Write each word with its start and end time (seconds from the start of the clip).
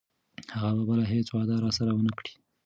هغه 0.59 0.71
به 0.77 0.83
بله 0.89 1.03
هیڅ 1.13 1.27
وعده 1.31 1.55
راسره 1.63 1.91
ونه 1.93 2.13
کړي. 2.17 2.31